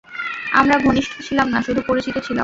আমরা 0.51 0.75
ঘনিষ্ঠ 0.77 1.11
ছিলাম 1.21 1.47
না, 1.49 1.59
শুধু 1.61 1.81
পরিচিত 1.87 2.15
ছিলাম। 2.17 2.39